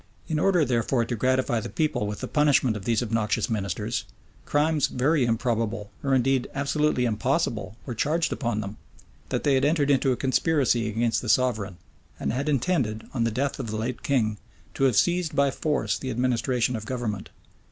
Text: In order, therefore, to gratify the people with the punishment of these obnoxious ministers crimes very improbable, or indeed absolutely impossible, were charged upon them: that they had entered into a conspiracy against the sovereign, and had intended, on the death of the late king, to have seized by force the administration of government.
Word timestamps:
In 0.27 0.39
order, 0.39 0.65
therefore, 0.65 1.05
to 1.05 1.15
gratify 1.15 1.59
the 1.59 1.69
people 1.69 2.07
with 2.07 2.21
the 2.21 2.27
punishment 2.27 2.75
of 2.75 2.85
these 2.85 3.03
obnoxious 3.03 3.51
ministers 3.51 4.03
crimes 4.47 4.87
very 4.87 5.25
improbable, 5.25 5.91
or 6.03 6.15
indeed 6.15 6.47
absolutely 6.55 7.05
impossible, 7.05 7.77
were 7.85 7.93
charged 7.93 8.33
upon 8.33 8.61
them: 8.61 8.77
that 9.29 9.43
they 9.43 9.53
had 9.53 9.63
entered 9.63 9.91
into 9.91 10.11
a 10.11 10.15
conspiracy 10.17 10.89
against 10.89 11.21
the 11.21 11.29
sovereign, 11.29 11.77
and 12.19 12.33
had 12.33 12.49
intended, 12.49 13.05
on 13.13 13.25
the 13.25 13.29
death 13.29 13.59
of 13.59 13.67
the 13.69 13.77
late 13.77 14.01
king, 14.01 14.39
to 14.73 14.85
have 14.85 14.95
seized 14.95 15.35
by 15.35 15.51
force 15.51 15.99
the 15.99 16.09
administration 16.09 16.75
of 16.75 16.87
government. 16.87 17.29